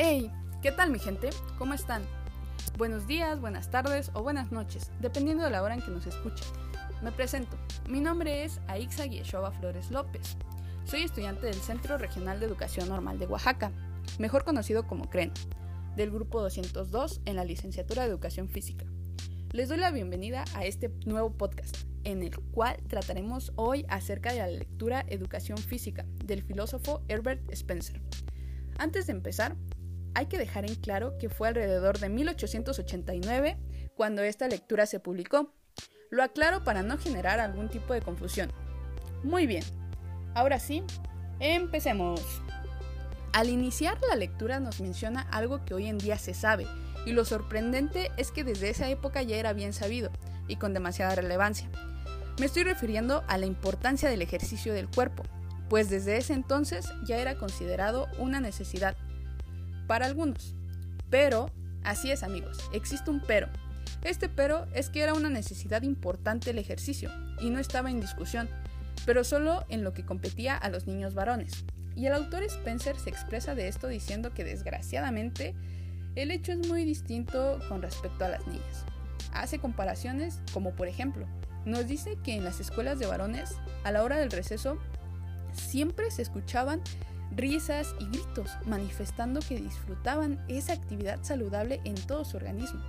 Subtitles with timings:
[0.00, 0.30] Hey,
[0.62, 1.30] ¿qué tal mi gente?
[1.58, 2.04] ¿Cómo están?
[2.76, 6.46] Buenos días, buenas tardes o buenas noches, dependiendo de la hora en que nos escuchen.
[7.02, 7.56] Me presento,
[7.88, 10.36] mi nombre es Aixa Yeshua Flores López.
[10.84, 13.72] Soy estudiante del Centro Regional de Educación Normal de Oaxaca,
[14.20, 15.32] mejor conocido como CREN,
[15.96, 18.86] del grupo 202 en la licenciatura de Educación Física.
[19.50, 24.38] Les doy la bienvenida a este nuevo podcast, en el cual trataremos hoy acerca de
[24.38, 28.00] la lectura Educación Física del filósofo Herbert Spencer.
[28.78, 29.56] Antes de empezar,
[30.18, 33.56] hay que dejar en claro que fue alrededor de 1889
[33.94, 35.52] cuando esta lectura se publicó.
[36.10, 38.50] Lo aclaro para no generar algún tipo de confusión.
[39.22, 39.62] Muy bien,
[40.34, 40.82] ahora sí,
[41.38, 42.20] empecemos.
[43.32, 46.66] Al iniciar la lectura nos menciona algo que hoy en día se sabe,
[47.06, 50.10] y lo sorprendente es que desde esa época ya era bien sabido,
[50.48, 51.70] y con demasiada relevancia.
[52.40, 55.22] Me estoy refiriendo a la importancia del ejercicio del cuerpo,
[55.68, 58.96] pues desde ese entonces ya era considerado una necesidad
[59.88, 60.54] para algunos.
[61.10, 61.50] Pero,
[61.82, 63.48] así es amigos, existe un pero.
[64.04, 68.48] Este pero es que era una necesidad importante el ejercicio, y no estaba en discusión,
[69.04, 71.64] pero solo en lo que competía a los niños varones.
[71.96, 75.56] Y el autor Spencer se expresa de esto diciendo que desgraciadamente
[76.14, 78.84] el hecho es muy distinto con respecto a las niñas.
[79.32, 81.26] Hace comparaciones como por ejemplo,
[81.64, 84.78] nos dice que en las escuelas de varones, a la hora del receso,
[85.52, 86.82] siempre se escuchaban
[87.30, 92.80] risas y gritos, manifestando que disfrutaban esa actividad saludable en todo su organismo.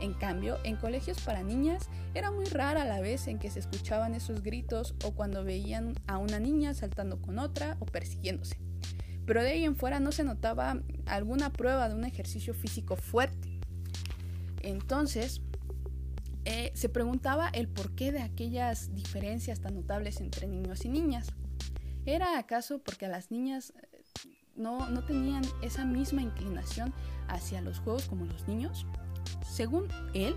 [0.00, 4.14] En cambio, en colegios para niñas era muy rara la vez en que se escuchaban
[4.14, 8.58] esos gritos o cuando veían a una niña saltando con otra o persiguiéndose.
[9.26, 13.60] Pero de ahí en fuera no se notaba alguna prueba de un ejercicio físico fuerte.
[14.60, 15.40] Entonces,
[16.44, 21.32] eh, se preguntaba el porqué de aquellas diferencias tan notables entre niños y niñas.
[22.06, 24.02] ¿Era acaso porque las niñas eh,
[24.56, 26.92] no, no tenían esa misma inclinación
[27.28, 28.86] hacia los juegos como los niños?
[29.48, 30.36] Según él,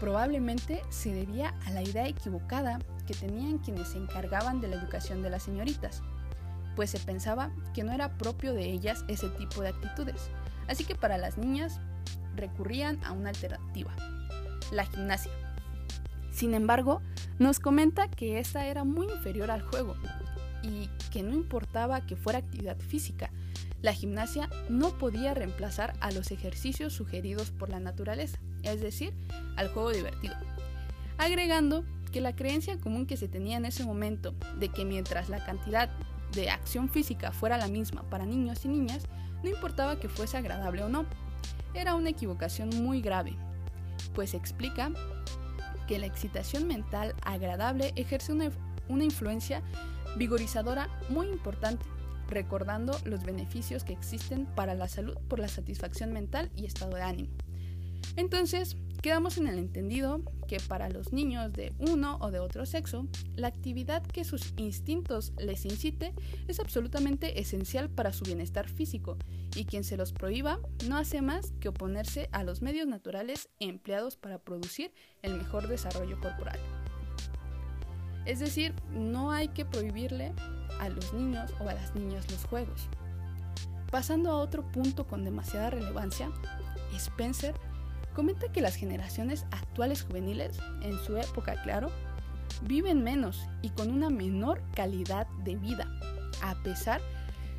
[0.00, 5.22] probablemente se debía a la idea equivocada que tenían quienes se encargaban de la educación
[5.22, 6.02] de las señoritas,
[6.76, 10.30] pues se pensaba que no era propio de ellas ese tipo de actitudes,
[10.66, 11.78] así que para las niñas
[12.36, 13.94] recurrían a una alternativa,
[14.72, 15.32] la gimnasia.
[16.32, 17.02] Sin embargo,
[17.38, 19.94] nos comenta que esta era muy inferior al juego
[20.62, 23.30] y que no importaba que fuera actividad física,
[23.82, 29.14] la gimnasia no podía reemplazar a los ejercicios sugeridos por la naturaleza, es decir,
[29.56, 30.34] al juego divertido.
[31.16, 35.44] Agregando que la creencia común que se tenía en ese momento de que mientras la
[35.44, 35.88] cantidad
[36.32, 39.04] de acción física fuera la misma para niños y niñas,
[39.42, 41.06] no importaba que fuese agradable o no.
[41.72, 43.36] Era una equivocación muy grave,
[44.14, 44.90] pues explica
[45.86, 48.50] que la excitación mental agradable ejerce una,
[48.88, 49.62] una influencia
[50.16, 51.84] vigorizadora muy importante,
[52.28, 57.02] recordando los beneficios que existen para la salud por la satisfacción mental y estado de
[57.02, 57.30] ánimo.
[58.16, 63.06] Entonces, quedamos en el entendido que para los niños de uno o de otro sexo,
[63.34, 66.12] la actividad que sus instintos les incite
[66.48, 69.16] es absolutamente esencial para su bienestar físico
[69.54, 74.16] y quien se los prohíba no hace más que oponerse a los medios naturales empleados
[74.16, 76.58] para producir el mejor desarrollo corporal.
[78.26, 80.32] Es decir, no hay que prohibirle
[80.78, 82.88] a los niños o a las niñas los juegos.
[83.90, 86.30] Pasando a otro punto con demasiada relevancia,
[86.94, 87.54] Spencer
[88.14, 91.90] comenta que las generaciones actuales juveniles, en su época claro,
[92.62, 95.86] viven menos y con una menor calidad de vida,
[96.42, 97.00] a pesar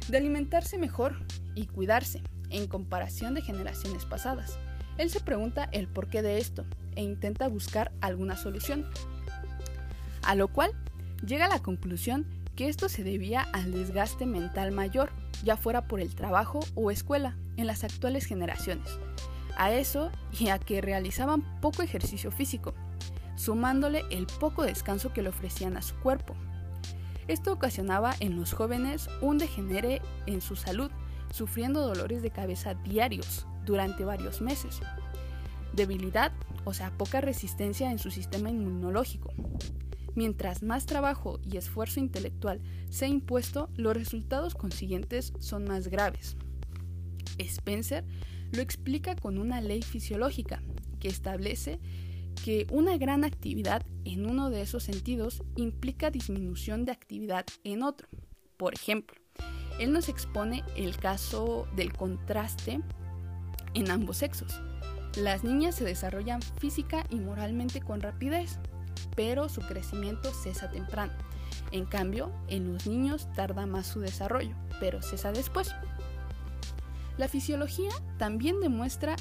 [0.08, 4.58] de alimentarse mejor y cuidarse en comparación de generaciones pasadas.
[4.98, 8.86] Él se pregunta el porqué de esto e intenta buscar alguna solución
[10.24, 10.72] a lo cual
[11.26, 15.12] llega la conclusión que esto se debía al desgaste mental mayor,
[15.44, 19.00] ya fuera por el trabajo o escuela, en las actuales generaciones.
[19.58, 22.74] A eso y a que realizaban poco ejercicio físico,
[23.36, 26.36] sumándole el poco descanso que le ofrecían a su cuerpo.
[27.28, 30.92] Esto ocasionaba en los jóvenes un degenere en su salud,
[31.32, 34.80] sufriendo dolores de cabeza diarios durante varios meses.
[35.74, 36.32] Debilidad,
[36.66, 39.32] o sea, poca resistencia en su sistema inmunológico,
[40.16, 46.36] Mientras más trabajo y esfuerzo intelectual se ha impuesto, los resultados consiguientes son más graves.
[47.38, 48.06] Spencer
[48.52, 50.62] lo explica con una ley fisiológica
[51.00, 51.80] que establece
[52.44, 58.08] que una gran actividad en uno de esos sentidos implica disminución de actividad en otro.
[58.58, 59.18] Por ejemplo,
[59.80, 62.82] él nos expone el caso del contraste
[63.74, 64.60] en ambos sexos.
[65.18, 68.60] Las niñas se desarrollan física y moralmente con rapidez,
[69.16, 71.14] pero su crecimiento cesa temprano.
[71.72, 75.74] En cambio, en los niños tarda más su desarrollo, pero cesa después.
[77.18, 79.16] La fisiología también demuestra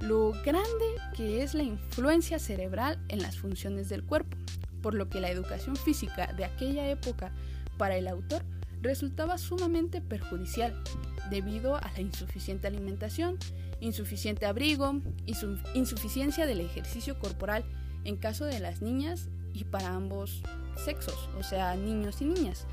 [0.00, 4.36] lo grande que es la influencia cerebral en las funciones del cuerpo,
[4.82, 7.32] por lo que la educación física de aquella época
[7.76, 8.42] para el autor
[8.82, 10.82] resultaba sumamente perjudicial
[11.28, 13.38] debido a la insuficiente alimentación,
[13.80, 17.64] insuficiente abrigo y su insuficiencia del ejercicio corporal
[18.04, 20.42] en caso de las niñas y para ambos
[20.76, 22.66] sexos, o sea, niños y niñas.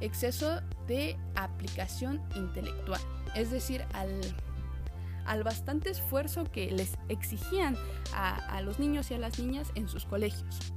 [0.00, 3.00] Exceso de aplicación intelectual,
[3.34, 7.76] es decir, al, bastante esfuerzo que les exigían
[8.14, 10.72] a, a los niños y a las niñas en sus colegios.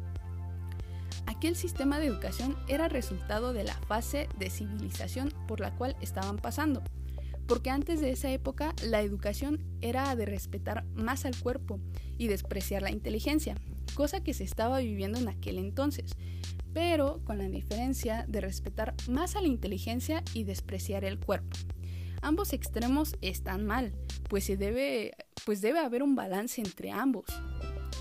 [1.25, 6.37] Aquel sistema de educación era resultado de la fase de civilización por la cual estaban
[6.37, 6.81] pasando,
[7.47, 11.79] porque antes de esa época la educación era de respetar más al cuerpo
[12.17, 13.55] y despreciar la inteligencia,
[13.93, 16.15] cosa que se estaba viviendo en aquel entonces,
[16.73, 21.57] pero con la diferencia de respetar más a la inteligencia y despreciar el cuerpo.
[22.21, 23.93] Ambos extremos están mal,
[24.27, 25.13] pues, se debe,
[25.45, 27.25] pues debe haber un balance entre ambos.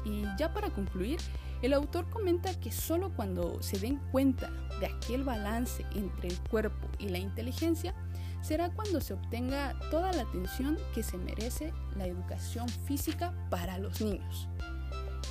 [0.05, 1.19] Y ya para concluir,
[1.63, 4.51] el autor comenta que solo cuando se den cuenta
[4.81, 7.95] de aquel balance entre el cuerpo y la inteligencia,
[8.43, 14.01] será cuando se obtenga toda la atención que se merece la educación física para los
[14.01, 14.49] niños.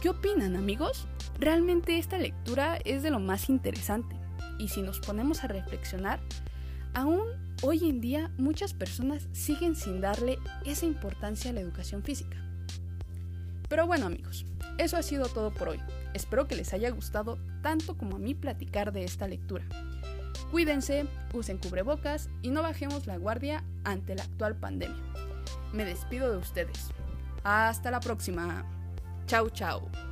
[0.01, 1.07] ¿Qué opinan amigos?
[1.39, 4.15] Realmente esta lectura es de lo más interesante
[4.59, 6.19] y si nos ponemos a reflexionar,
[6.93, 7.23] aún
[7.63, 12.37] hoy en día muchas personas siguen sin darle esa importancia a la educación física.
[13.69, 14.45] Pero bueno amigos,
[14.77, 15.79] eso ha sido todo por hoy.
[16.13, 19.65] Espero que les haya gustado tanto como a mí platicar de esta lectura.
[20.51, 25.03] Cuídense, usen cubrebocas y no bajemos la guardia ante la actual pandemia.
[25.73, 26.91] Me despido de ustedes.
[27.43, 28.63] Hasta la próxima.
[29.27, 30.06] Chau, chau.